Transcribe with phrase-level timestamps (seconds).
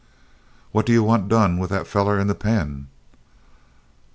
[0.71, 2.87] "What do you want done with that feller in the pen?"